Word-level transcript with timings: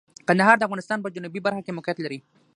کندهار 0.27 0.55
د 0.57 0.63
افغانستان 0.67 0.97
په 1.01 1.11
جنوبی 1.15 1.39
برخه 1.45 1.61
کې 1.65 1.75
موقعیت 1.77 1.97
لري. 2.01 2.19